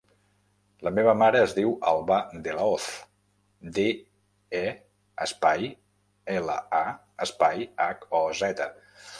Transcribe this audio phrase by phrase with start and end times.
[0.85, 2.17] La meva mare es diu Albà
[2.47, 2.87] De La Hoz:
[3.77, 3.85] de,
[4.63, 4.65] e,
[5.27, 5.69] espai,
[6.39, 6.85] ela, a,
[7.27, 8.69] espai, hac, o, zeta.